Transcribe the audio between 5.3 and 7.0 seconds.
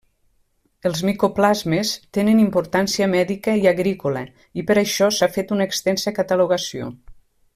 fet una extensa catalogació.